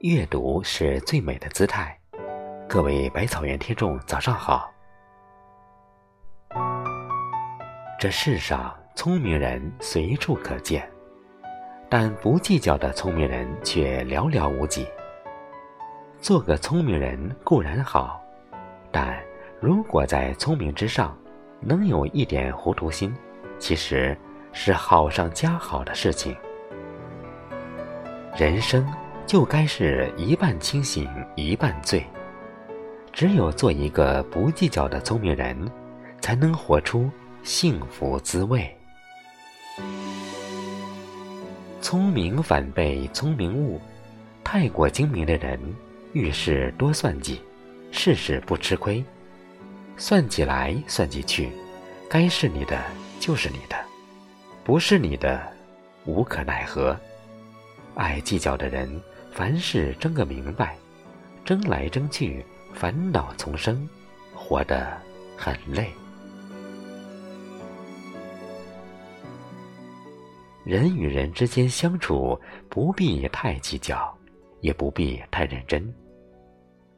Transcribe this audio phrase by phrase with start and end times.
[0.00, 1.98] 阅读是最美的姿态。
[2.68, 4.70] 各位百草园听众，早上好。
[7.98, 10.86] 这世上聪明人随处可见，
[11.88, 14.86] 但不计较的聪明人却寥寥无几。
[16.20, 18.20] 做个聪明人固然好，
[18.92, 19.18] 但
[19.60, 21.16] 如果在聪明之上
[21.58, 23.16] 能有一点糊涂心，
[23.58, 24.14] 其实
[24.52, 26.36] 是好上加好的事情。
[28.36, 28.86] 人生。
[29.26, 32.04] 就该是一半清醒一半醉。
[33.12, 35.68] 只有做一个不计较的聪明人，
[36.20, 37.10] 才能活出
[37.42, 38.70] 幸福滋味。
[41.80, 43.80] 聪明反被聪明误，
[44.44, 45.58] 太过精明的人
[46.12, 47.40] 遇事多算计，
[47.90, 49.02] 事事不吃亏。
[49.96, 51.50] 算计来算计去，
[52.08, 52.80] 该是你的
[53.18, 53.76] 就是你的，
[54.62, 55.40] 不是你的
[56.04, 56.96] 无可奈何。
[57.94, 58.88] 爱计较的人。
[59.36, 60.78] 凡事争个明白，
[61.44, 62.42] 争来争去，
[62.72, 63.86] 烦恼丛生，
[64.34, 64.98] 活得
[65.36, 65.92] 很累。
[70.64, 74.16] 人与人之间相处，不必太计较，
[74.62, 75.94] 也不必太认真。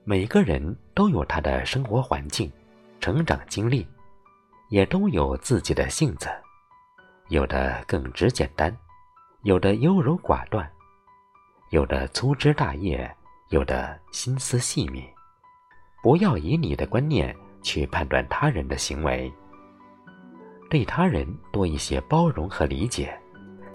[0.05, 2.49] 每个人都有他的生活环境、
[3.01, 3.85] 成长经历，
[4.71, 6.29] 也都有自己的性子，
[7.31, 8.73] 有的更直简单，
[9.43, 10.71] 有的优柔寡断。
[11.71, 13.15] 有的粗枝大叶，
[13.51, 15.07] 有的心思细密。
[16.03, 19.31] 不要以你的观念去判断他人的行为，
[20.71, 23.15] 对他人多一些包容和理解，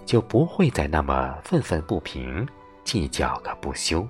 [0.04, 2.44] 就不会再那么愤愤不平，
[2.82, 4.04] 计较个不休。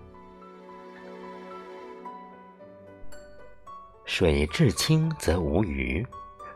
[4.06, 6.06] 水至清则无鱼，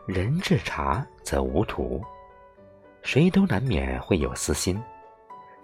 [0.07, 2.03] 人至察则无徒。
[3.03, 4.81] 谁都难免会有私心，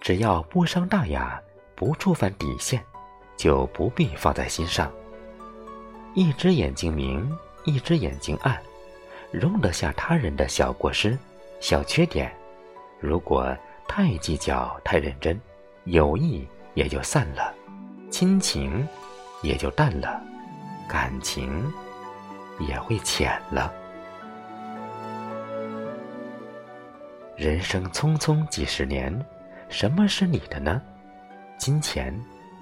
[0.00, 1.40] 只要不伤大雅。
[1.76, 2.82] 不触犯底线，
[3.36, 4.90] 就不必放在心上。
[6.14, 7.30] 一只眼睛明，
[7.66, 8.58] 一只眼睛暗，
[9.30, 11.16] 容得下他人的小过失、
[11.60, 12.34] 小缺点。
[12.98, 13.54] 如果
[13.86, 15.38] 太计较、太认真，
[15.84, 17.54] 友谊也就散了，
[18.10, 18.88] 亲情
[19.42, 20.18] 也就淡了，
[20.88, 21.70] 感情
[22.58, 23.70] 也会浅了。
[27.36, 29.14] 人生匆匆几十年，
[29.68, 30.80] 什么是你的呢？
[31.58, 32.14] 金钱、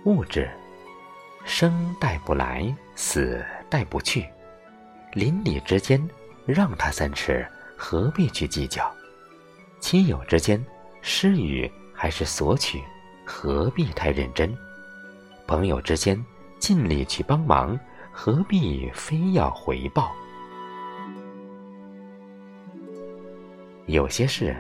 [0.04, 0.48] 物质，
[1.44, 4.26] 生带不来，死带不去。
[5.12, 6.00] 邻里之间，
[6.46, 7.46] 让他三尺，
[7.76, 8.90] 何必去计较？
[9.80, 10.64] 亲友之间，
[11.02, 12.82] 施予还是索取，
[13.26, 14.54] 何必太认真？
[15.46, 16.22] 朋友之间，
[16.58, 17.78] 尽力去帮忙，
[18.10, 20.12] 何必非要回报？
[23.86, 24.56] 有些事，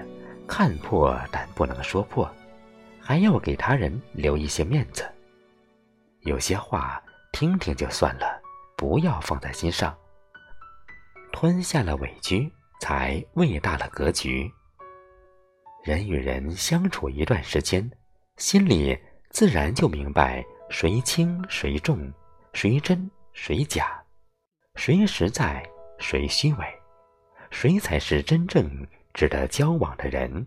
[0.46, 2.30] 看破但不能说破。
[3.06, 5.04] 还要给他人留一些面子，
[6.20, 8.40] 有些话听听就算了，
[8.78, 9.94] 不要放在心上。
[11.30, 12.50] 吞下了委屈，
[12.80, 14.50] 才喂大了格局。
[15.82, 17.88] 人与人相处一段时间，
[18.38, 18.98] 心里
[19.28, 22.10] 自然就明白谁轻谁重，
[22.54, 24.02] 谁真谁假，
[24.76, 25.62] 谁实在
[25.98, 26.64] 谁虚伪，
[27.50, 30.46] 谁才是真正值得交往的人。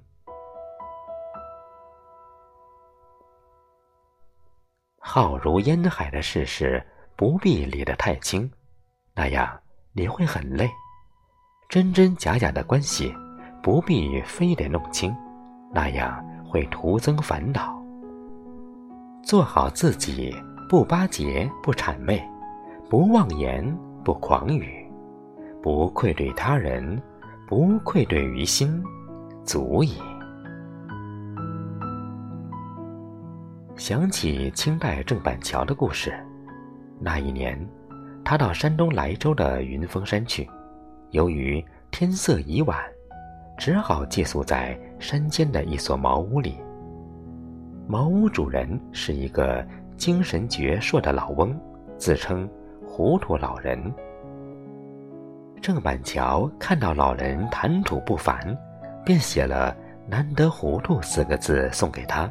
[5.19, 6.79] 浩如烟海的事实
[7.15, 8.47] 不必理得太清，
[9.15, 9.59] 那样
[9.91, 10.67] 你会很累；
[11.67, 13.11] 真真假假的关系
[13.63, 15.11] 不必非得弄清，
[15.73, 17.83] 那样会徒增烦恼。
[19.23, 20.31] 做好自己，
[20.69, 22.23] 不巴结，不谄媚，
[22.87, 23.75] 不妄言，
[24.05, 24.87] 不狂语，
[25.63, 27.01] 不愧对他人，
[27.47, 28.83] 不愧对于心，
[29.43, 29.97] 足矣。
[33.77, 36.11] 想起清代郑板桥的故事，
[36.99, 37.55] 那一年，
[38.25, 40.49] 他到山东莱州的云峰山去，
[41.11, 42.75] 由于天色已晚，
[43.55, 46.57] 只好借宿在山间的一所茅屋里。
[47.87, 49.63] 茅屋主人是一个
[49.95, 51.55] 精神矍铄的老翁，
[51.99, 52.49] 自称
[52.83, 53.79] 糊涂老人。
[55.61, 58.57] 郑板桥看到老人谈吐不凡，
[59.05, 59.75] 便写了
[60.09, 62.27] “难得糊涂”四个字送给他。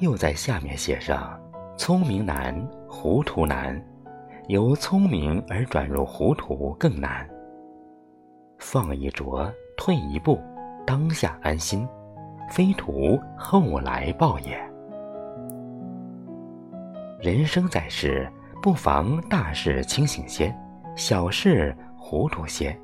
[0.00, 1.38] 又在下面写上
[1.76, 2.54] ：“聪明难，
[2.88, 3.80] 糊涂难，
[4.46, 7.28] 由聪明而转入糊涂更难。
[8.58, 10.40] 放一着，退一步，
[10.86, 11.86] 当下安心，
[12.48, 14.56] 非图后来报也。
[17.20, 18.30] 人生在世，
[18.62, 20.54] 不妨大事清醒些，
[20.94, 22.76] 小事糊涂些。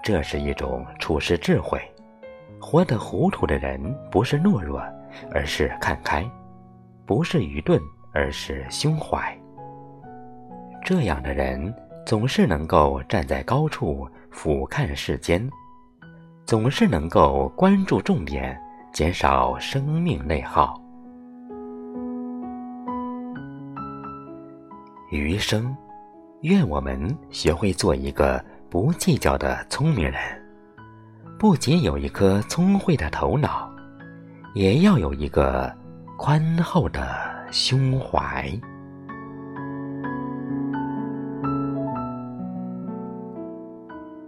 [0.00, 1.80] 这是一种处世智慧。
[2.60, 3.80] 活得糊涂的人，
[4.12, 4.80] 不是懦弱。”
[5.32, 6.24] 而是看开，
[7.06, 7.80] 不是愚钝，
[8.12, 9.36] 而是胸怀。
[10.84, 11.74] 这样的人
[12.06, 15.48] 总是能够站在高处俯瞰世间，
[16.46, 18.58] 总是能够关注重点，
[18.92, 20.80] 减少生命内耗。
[25.10, 25.74] 余生，
[26.42, 30.14] 愿我们学会做一个不计较的聪明人，
[31.38, 33.70] 不仅有一颗聪慧的头脑，
[34.58, 35.72] 也要有一个
[36.16, 37.00] 宽厚的
[37.52, 38.50] 胸怀。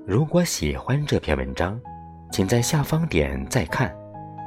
[0.06, 1.77] 如果喜欢这篇文章，
[2.31, 3.93] 请在下方点再看，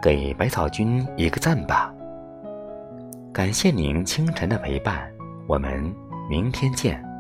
[0.02, 1.94] 给百草君一个赞吧。
[3.34, 5.12] 感谢您清晨的陪伴，
[5.50, 5.94] 我们
[6.30, 7.13] 明天见。